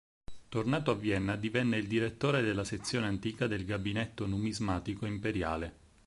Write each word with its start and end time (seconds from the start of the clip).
Tornato 0.49 0.89
a 0.89 0.95
Vienna 0.95 1.35
divenne 1.35 1.77
il 1.77 1.85
direttore 1.85 2.41
della 2.41 2.63
sezione 2.63 3.05
antica 3.05 3.45
del 3.45 3.63
Gabinetto 3.65 4.25
numismatico 4.25 5.05
imperiale. 5.05 5.77